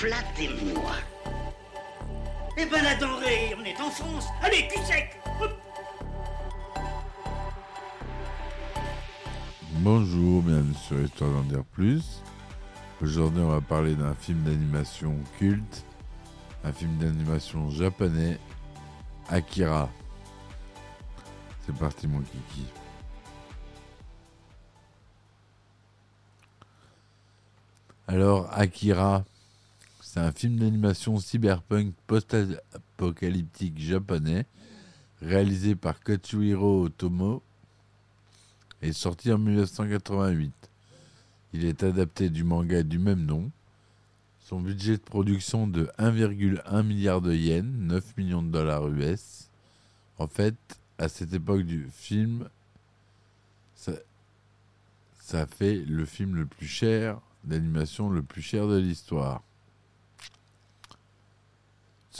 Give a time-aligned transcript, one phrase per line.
[0.00, 0.92] Flattez-moi.
[2.56, 4.28] Eh ben la denrée, on est en France.
[4.42, 5.52] Allez, cul sec Hop.
[9.72, 12.22] Bonjour, bienvenue sur Histoire d'en dire plus.
[13.02, 15.84] Aujourd'hui, on va parler d'un film d'animation culte,
[16.64, 18.38] un film d'animation japonais,
[19.28, 19.90] Akira.
[21.66, 22.64] C'est parti, mon kiki.
[28.08, 29.24] Alors, Akira,
[30.12, 34.44] c'est un film d'animation cyberpunk post-apocalyptique japonais
[35.22, 37.44] réalisé par Katsuhiro Otomo
[38.82, 40.52] et sorti en 1988.
[41.52, 43.52] Il est adapté du manga du même nom.
[44.40, 49.48] Son budget de production de 1,1 milliard de yens, 9 millions de dollars US.
[50.18, 50.56] En fait,
[50.98, 52.48] à cette époque du film,
[53.76, 53.92] ça,
[55.20, 59.44] ça fait le film le plus cher d'animation le plus cher de l'histoire.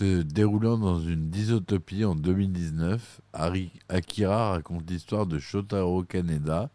[0.00, 6.70] Se déroulant dans une dysotopie en 2019, Ari- Akira raconte l'histoire de Shotaro Kaneda,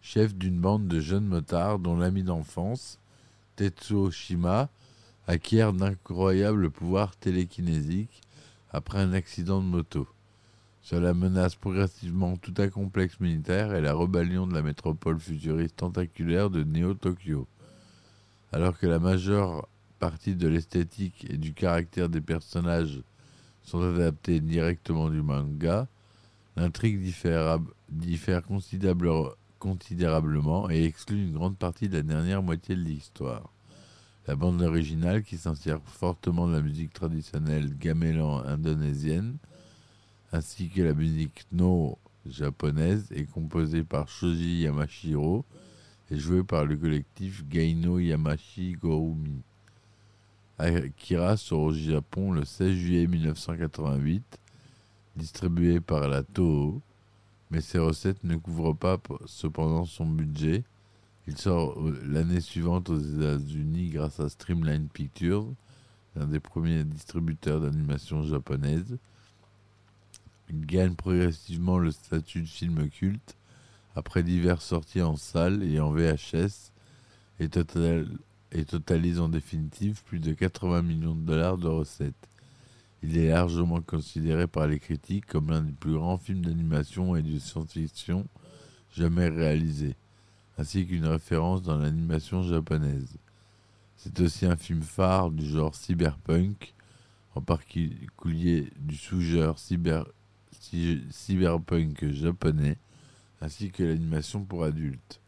[0.00, 2.98] chef d'une bande de jeunes motards dont l'ami d'enfance,
[3.56, 4.70] Tetsuo Shima,
[5.26, 8.22] acquiert d'incroyables pouvoirs télékinésiques
[8.70, 10.08] après un accident de moto.
[10.80, 16.48] Cela menace progressivement tout un complexe militaire et la rébellion de la métropole futuriste tentaculaire
[16.48, 17.46] de Neo-Tokyo.
[18.50, 19.68] Alors que la majeure
[20.02, 23.04] partie de l'esthétique et du caractère des personnages
[23.62, 25.86] sont adaptés directement du manga,
[26.56, 32.80] l'intrigue diffère, diffère considérable- considérablement et exclut une grande partie de la dernière moitié de
[32.80, 33.52] l'histoire.
[34.26, 39.36] La bande originale, qui s'inspire fortement de la musique traditionnelle gamelan indonésienne,
[40.32, 45.44] ainsi que la musique no japonaise, est composée par Shoji Yamashiro
[46.10, 49.44] et jouée par le collectif Gaino Yamashi Gorumi.
[50.58, 54.38] Akira sort au Japon le 16 juillet 1988,
[55.16, 56.80] distribué par la Toho,
[57.50, 60.64] mais ses recettes ne couvrent pas cependant son budget.
[61.26, 65.46] Il sort euh, l'année suivante aux États-Unis grâce à Streamline Pictures,
[66.16, 68.98] l'un des premiers distributeurs d'animation japonaise.
[70.50, 73.36] Il gagne progressivement le statut de film culte
[73.94, 76.72] après diverses sorties en salle et en VHS
[77.40, 77.48] et,
[78.52, 82.28] et totalise en définitive plus de 80 millions de dollars de recettes.
[83.02, 87.22] Il est largement considéré par les critiques comme l'un des plus grands films d'animation et
[87.22, 88.26] de science-fiction
[88.96, 89.96] jamais réalisés,
[90.58, 93.16] ainsi qu'une référence dans l'animation japonaise.
[93.96, 96.74] C'est aussi un film phare du genre cyberpunk,
[97.34, 100.06] en particulier du sous-genre cyber,
[100.60, 102.78] cy- cyberpunk japonais,
[103.40, 105.20] ainsi que l'animation pour adultes.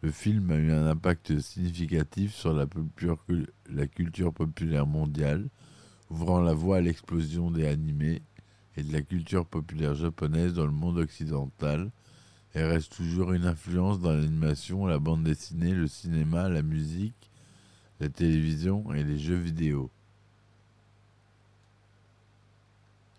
[0.00, 2.66] Le film a eu un impact significatif sur la,
[3.88, 5.48] culture populaire mondiale,
[6.08, 8.22] ouvrant la voie à l'explosion des animés
[8.76, 11.90] et de la culture populaire japonaise dans le monde occidental,
[12.54, 17.30] et reste toujours une influence dans l'animation, la bande dessinée, le cinéma, la musique,
[17.98, 19.90] la télévision et les jeux vidéo.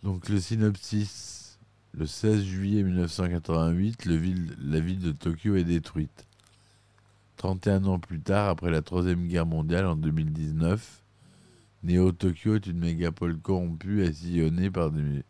[0.02, 1.60] Donc le synopsis,
[1.92, 6.29] le 16 juillet 1988, le ville- la ville de Tokyo est détruite.
[7.40, 11.02] 31 ans plus tard, après la Troisième Guerre mondiale en 2019,
[11.84, 15.24] Néo-Tokyo est une mégapole corrompue et sillonnée par des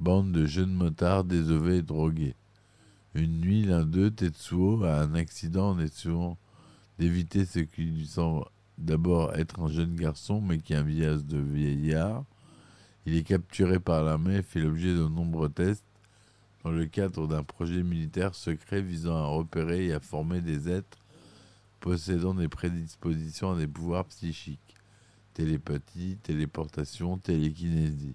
[0.00, 2.34] bandes de jeunes motards désovés et drogués.
[3.14, 6.36] Une nuit, l'un d'eux, Tetsuo, a un accident en essayant
[6.98, 8.46] d'éviter ce qui lui semble
[8.76, 12.24] d'abord être un jeune garçon, mais qui a un visage de vieillard.
[13.06, 15.86] Il est capturé par l'armée et fait l'objet de nombreux tests
[16.64, 20.98] dans le cadre d'un projet militaire secret visant à repérer et à former des êtres
[21.84, 24.74] possédant des prédispositions à des pouvoirs psychiques
[25.34, 28.14] télépathie, téléportation, télékinésie.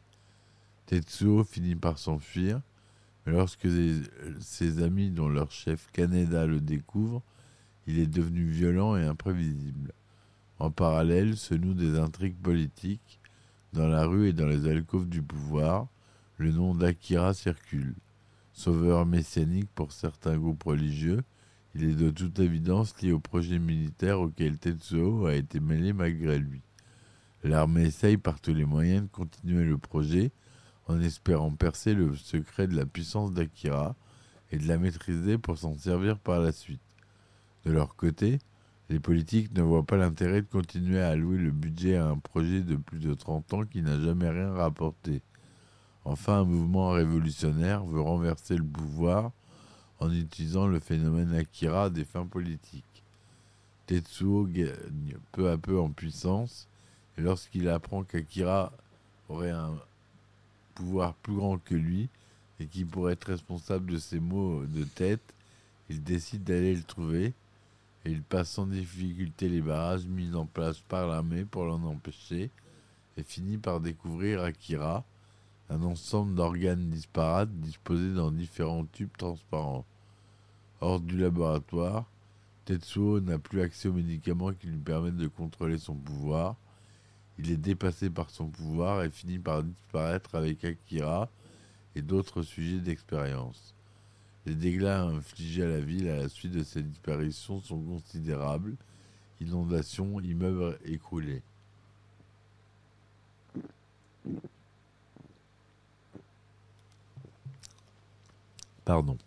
[0.87, 2.61] Tetsuo finit par s'enfuir,
[3.25, 3.67] mais lorsque
[4.39, 7.21] ses, amis, dont leur chef Kaneda, le découvrent,
[7.85, 9.93] il est devenu violent et imprévisible.
[10.57, 13.19] En parallèle se nouent des intrigues politiques.
[13.73, 15.85] Dans la rue et dans les alcôves du pouvoir,
[16.37, 17.93] le nom d'Akira circule.
[18.51, 21.21] Sauveur messianique pour certains groupes religieux,
[21.75, 26.39] Il est de toute évidence lié au projet militaire auquel Tetsuo a été mêlé malgré
[26.39, 26.61] lui.
[27.43, 30.31] L'armée essaye par tous les moyens de continuer le projet
[30.87, 33.95] en espérant percer le secret de la puissance d'Akira
[34.51, 36.81] et de la maîtriser pour s'en servir par la suite.
[37.65, 38.39] De leur côté,
[38.89, 42.61] les politiques ne voient pas l'intérêt de continuer à allouer le budget à un projet
[42.61, 45.21] de plus de 30 ans qui n'a jamais rien rapporté.
[46.03, 49.31] Enfin, un mouvement révolutionnaire veut renverser le pouvoir
[49.99, 52.83] en utilisant le phénomène Akira des fins politiques.
[53.85, 56.67] Tetsuo gagne peu à peu en puissance
[57.17, 58.71] et lorsqu'il apprend qu'Akira
[59.27, 59.75] aurait un
[60.75, 62.07] pouvoir plus grand que lui
[62.59, 65.33] et qui pourrait être responsable de ses maux de tête,
[65.89, 67.33] il décide d'aller le trouver
[68.05, 72.49] et il passe sans difficulté les barrages mis en place par l'armée pour l'en empêcher
[73.17, 75.03] et finit par découvrir Akira,
[75.69, 79.85] un ensemble d'organes disparates disposés dans différents tubes transparents.
[80.81, 82.05] Hors du laboratoire,
[82.65, 86.55] Tetsuo n'a plus accès aux médicaments qui lui permettent de contrôler son pouvoir.
[87.37, 91.29] Il est dépassé par son pouvoir et finit par disparaître avec Akira
[91.95, 93.75] et d'autres sujets d'expérience.
[94.45, 98.75] Les dégâts infligés à la ville à la suite de cette disparition sont considérables.
[99.41, 101.43] Inondations, immeubles écroulés.
[108.89, 109.19] Pardon.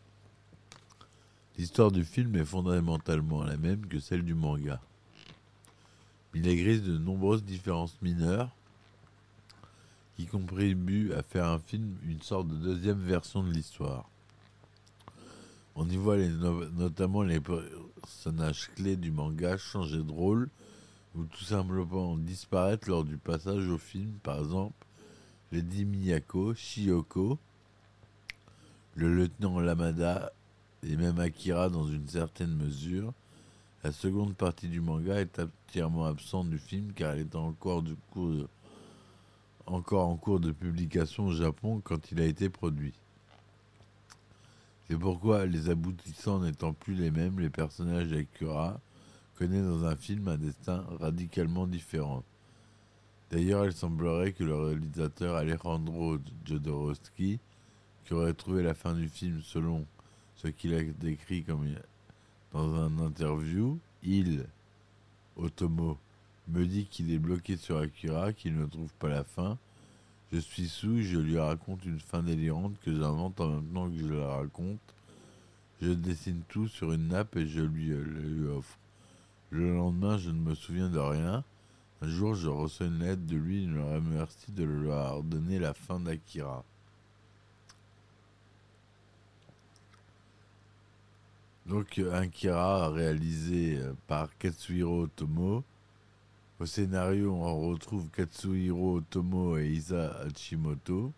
[1.56, 4.80] L'histoire du film est fondamentalement la même que celle du manga.
[6.34, 8.50] Il existe de nombreuses différences mineures
[10.16, 14.10] qui contribuent à faire un film une sorte de deuxième version de l'histoire.
[15.76, 20.48] On y voit notamment les personnages clés du manga changer de rôle
[21.14, 24.74] ou tout simplement disparaître lors du passage au film, par exemple
[25.52, 27.38] Lady Miyako, Shiyoko,
[28.94, 30.32] le lieutenant Lamada
[30.82, 33.12] et même Akira dans une certaine mesure.
[33.84, 37.82] La seconde partie du manga est entièrement absente du film car elle est encore,
[39.66, 42.94] en cours de publication au Japon quand il a été produit.
[44.88, 48.78] C'est pourquoi, les aboutissants n'étant plus les mêmes, les personnages d'Akira
[49.36, 52.22] connaissent dans un film un destin radicalement différent.
[53.30, 57.40] D'ailleurs, il semblerait que le réalisateur Alejandro Jodorowsky,
[58.04, 59.86] qui aurait trouvé la fin du film selon
[60.36, 61.66] ce qu'il a décrit comme
[62.52, 64.44] dans un interview, il,
[65.36, 65.96] Otomo,
[66.48, 69.56] me dit qu'il est bloqué sur Akira, qu'il ne trouve pas la fin.
[70.32, 73.98] Je suis sous, je lui raconte une fin délirante que j'invente en même temps que
[73.98, 74.80] je la raconte.
[75.80, 78.78] Je dessine tout sur une nappe et je lui, euh, lui offre.
[79.50, 81.44] Le lendemain, je ne me souviens de rien.
[82.00, 85.58] Un jour, je reçois une lettre de lui, il me remercie de lui avoir donné
[85.58, 86.64] la fin d'Akira.
[91.66, 95.62] Donc, euh, Akira, réalisé euh, par Katsuhiro Otomo.
[96.58, 101.12] Au scénario, on retrouve Katsuhiro Otomo et Isa Hachimoto.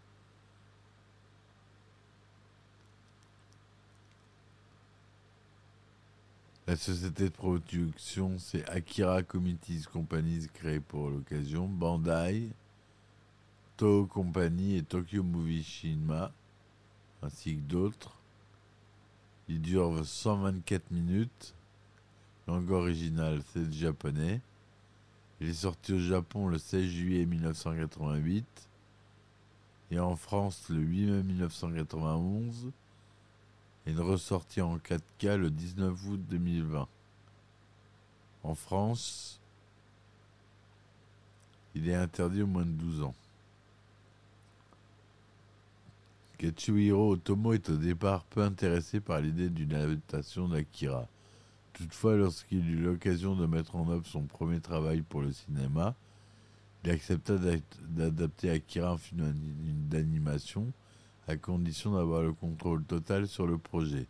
[6.66, 12.48] La société de production, c'est Akira Committees Companies créée pour l'occasion, Bandai,
[13.76, 16.32] Toho Company et Tokyo Movie Shinma,
[17.22, 18.23] ainsi que d'autres.
[19.48, 21.54] Il dure 124 minutes.
[22.46, 24.40] Langue originale, c'est le japonais.
[25.40, 28.46] Il est sorti au Japon le 16 juillet 1988
[29.90, 32.70] et en France le 8 mai 1991
[33.86, 36.88] et une ressortie en 4K le 19 août 2020.
[38.44, 39.40] En France,
[41.74, 43.14] il est interdit aux moins de 12 ans.
[46.38, 51.08] Katsuhiro Otomo est au départ peu intéressé par l'idée d'une adaptation d'Akira.
[51.72, 55.94] Toutefois, lorsqu'il eut l'occasion de mettre en œuvre son premier travail pour le cinéma,
[56.84, 57.34] il accepta
[57.88, 60.72] d'adapter Akira en film d'ani- d'animation
[61.26, 64.06] à condition d'avoir le contrôle total sur le projet.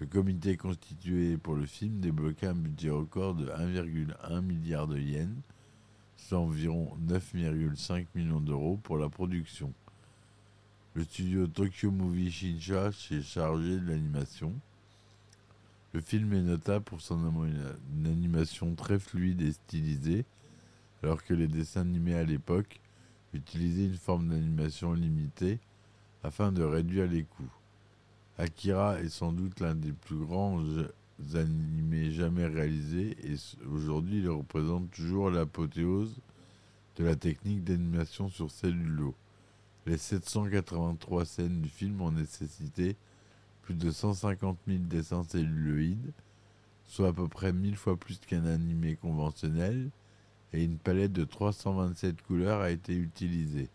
[0.00, 5.30] Le comité constitué pour le film débloqua un budget record de 1,1 milliard de yens,
[6.16, 9.72] soit environ 9,5 millions d'euros pour la production.
[10.96, 14.52] Le studio Tokyo Movie Shinsha s'est chargé de l'animation.
[15.92, 17.18] Le film est notable pour son
[18.04, 20.24] animation très fluide et stylisée,
[21.02, 22.78] alors que les dessins animés à l'époque
[23.32, 25.58] utilisaient une forme d'animation limitée
[26.22, 27.52] afin de réduire les coûts.
[28.38, 30.62] Akira est sans doute l'un des plus grands
[31.34, 33.34] animés jamais réalisés et
[33.68, 36.14] aujourd'hui il représente toujours l'apothéose
[36.94, 39.16] de la technique d'animation sur cellulo.
[39.86, 42.96] Les 783 scènes du film ont nécessité
[43.62, 46.12] plus de 150 000 dessins celluloïdes,
[46.86, 49.90] soit à peu près 1000 fois plus qu'un animé conventionnel,
[50.54, 53.68] et une palette de 327 couleurs a été utilisée.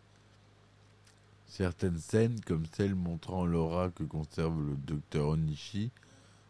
[1.46, 5.92] Certaines scènes, comme celle montrant l'aura que conserve le docteur Onishi,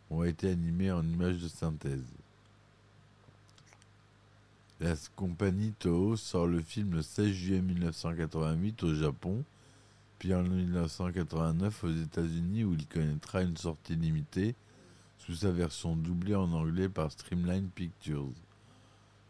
[0.09, 2.13] ont été animées en images de synthèse.
[4.81, 9.43] La compagnie Toho sort le film le 16 juillet 1988 au Japon,
[10.19, 14.55] puis en 1989 aux États-Unis où il connaîtra une sortie limitée
[15.17, 18.29] sous sa version doublée en anglais par Streamline Pictures.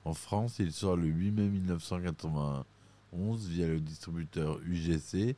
[0.06, 5.36] En France, il sort le 8 mai 1991 via le distributeur UGC,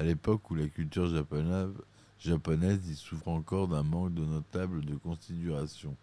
[0.00, 5.96] à l'époque où la culture japonaise, y souffre encore d'un manque de notable de considération.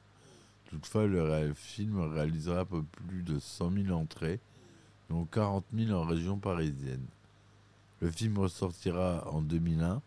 [0.74, 4.40] Toutefois, le film réalisera peu plus de 100 000 entrées,
[5.08, 7.06] dont 40 000 en région parisienne.
[8.00, 10.02] Le film ressortira en 2001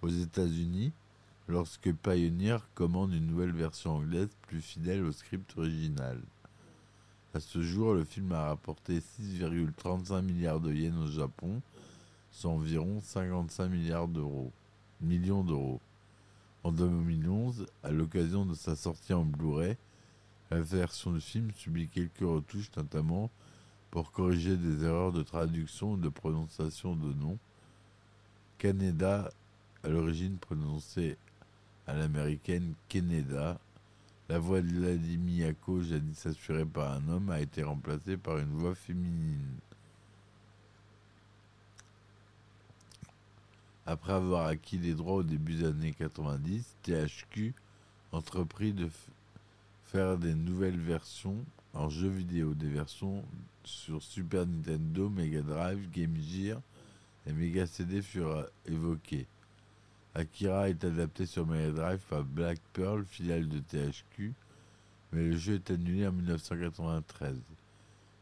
[0.00, 0.92] aux États-Unis
[1.48, 6.20] lorsque Pioneer commande une nouvelle version anglaise plus fidèle au script original.
[7.34, 11.60] À ce jour, le film a rapporté 6,35 milliards de yens au Japon,
[12.30, 14.52] soit environ 55 milliards d'euros,
[15.00, 15.80] millions d'euros.
[16.62, 19.76] En 2011, à l'occasion de sa sortie en Blu-ray,
[20.52, 23.30] la version du film subit quelques retouches, notamment
[23.90, 27.38] pour corriger des erreurs de traduction ou de prononciation de noms.
[28.58, 29.30] Canada,
[29.82, 31.16] à l'origine prononcée
[31.86, 33.58] à l'américaine Canada,
[34.28, 38.52] la voix de Lady Miyako, jadis assurée par un homme, a été remplacée par une
[38.52, 39.56] voix féminine.
[43.86, 47.54] Après avoir acquis les droits au début des années 90, THQ
[48.12, 48.88] entreprit de
[49.92, 51.44] faire des nouvelles versions
[51.74, 53.22] en jeux vidéo, des versions
[53.62, 56.62] sur Super Nintendo, Mega Drive, Game Gear
[57.26, 59.26] et Mega CD furent évoquées.
[60.14, 64.32] Akira est adapté sur Mega Drive par Black Pearl, filiale de THQ,
[65.12, 67.36] mais le jeu est annulé en 1993.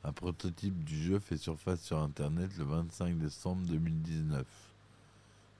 [0.02, 4.44] Un prototype du jeu fait surface sur Internet le 25 décembre 2019.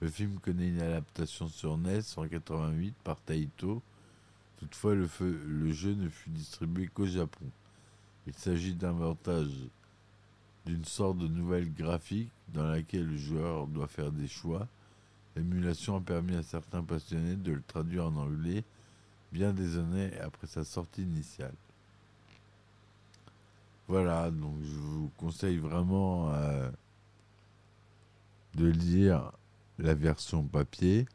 [0.01, 3.81] Le film connaît une adaptation sur NES en 88 par Taito,
[4.61, 7.47] Toutefois, le, jeu ne fut distribué qu'au Japon.
[8.27, 9.49] Il s'agit davantage
[10.67, 14.69] d'une sorte de nouvelle graphique dans laquelle le joueur doit faire des choix.
[15.35, 18.63] L'émulation a permis à certains passionnés de le traduire en anglais
[19.33, 21.55] bien des années après sa sortie initiale.
[23.89, 26.71] Voilà, donc je vous conseille vraiment euh,
[28.55, 29.33] de lire
[29.79, 31.07] la version papier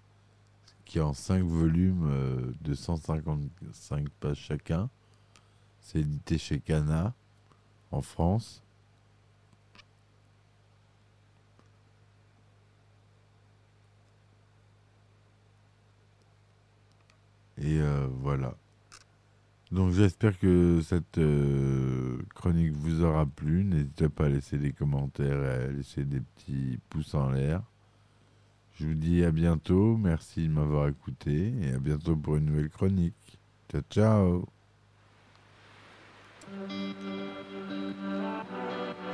[0.85, 4.89] qui est en 5 volumes euh, de 155 pages chacun.
[5.81, 7.13] C'est édité chez Cana
[7.91, 8.63] en France.
[17.57, 18.55] Et euh, voilà.
[19.71, 23.63] Donc j'espère que cette euh, chronique vous aura plu.
[23.63, 27.61] N'hésitez pas à laisser des commentaires et à laisser des petits pouces en l'air.
[28.79, 29.97] Je vous dis à bientôt.
[29.97, 33.39] Merci de m'avoir écouté et à bientôt pour une nouvelle chronique.
[33.71, 34.45] Ciao, ciao.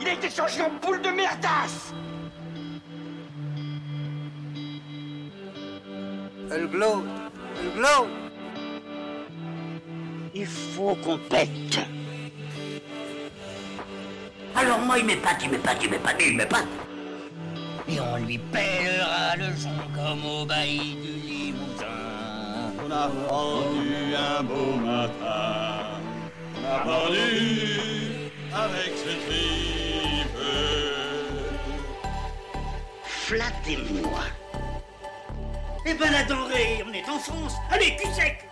[0.01, 1.94] Il a été changé en boule de merdasse
[6.51, 7.03] Elle glow
[7.60, 8.08] Elle glow
[10.34, 11.80] Il faut qu'on pète.
[14.56, 16.68] Alors moi, il m'épate, il m'épate, il m'épate, il m'épate.
[17.92, 21.86] Et on lui pèlera le son comme au bailli du Limousin.
[22.86, 26.00] On a pendu un beau matin.
[26.56, 30.42] On a pendu avec ce tripe.
[33.04, 34.24] Flattez-moi.
[35.86, 37.56] Eh ben la denrée, on est en France.
[37.72, 38.50] Allez, cul sec